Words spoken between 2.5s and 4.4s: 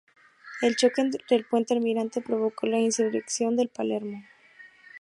la insurrección de Palermo.